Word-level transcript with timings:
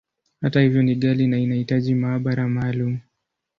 Hata 0.41 0.61
hivyo, 0.61 0.83
ni 0.83 0.95
ghali, 0.95 1.27
na 1.27 1.37
inahitaji 1.37 1.95
maabara 1.95 2.47
maalumu. 2.47 2.99